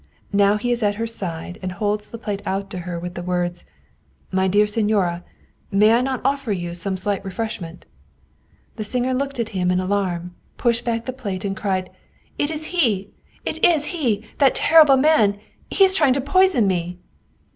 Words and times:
Now 0.33 0.57
he 0.57 0.71
is 0.71 0.81
at 0.81 0.95
her 0.95 1.05
side 1.05 1.59
and 1.61 1.73
holds 1.73 2.09
the 2.09 2.17
plate 2.17 2.41
out 2.43 2.71
to 2.71 2.79
her 2.89 2.97
with 2.99 3.13
the 3.13 3.21
words," 3.21 3.65
My 4.31 4.47
dear 4.47 4.65
signora, 4.65 5.23
may 5.69 5.93
I 5.93 6.01
not 6.01 6.21
offer 6.25 6.51
you 6.51 6.73
some 6.73 6.97
slight 6.97 7.23
re 7.23 7.29
freshment?" 7.29 7.83
The 8.77 8.83
singer 8.83 9.13
looked 9.13 9.39
at 9.39 9.49
him 9.49 9.69
in 9.69 9.79
alarm, 9.79 10.33
pushed 10.57 10.85
back 10.85 11.05
the 11.05 11.13
plate, 11.13 11.45
and 11.45 11.55
cried: 11.55 11.91
"It 12.39 12.49
is 12.49 12.65
he, 12.65 13.11
it 13.45 13.63
is 13.63 13.85
he! 13.93 14.25
That 14.39 14.55
terrible 14.55 14.97
man! 14.97 15.37
He 15.69 15.83
is 15.83 15.93
trying 15.93 16.13
to 16.13 16.21
poison 16.21 16.65
me 16.65 16.97